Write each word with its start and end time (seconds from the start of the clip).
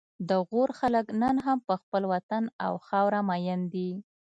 د 0.29 0.31
غور 0.47 0.69
خلک 0.79 1.05
نن 1.21 1.35
هم 1.45 1.57
په 1.67 1.73
خپل 1.81 2.01
وطن 2.13 2.43
او 2.65 2.73
خاوره 2.87 3.19
مین 3.27 3.61
دي 3.73 3.91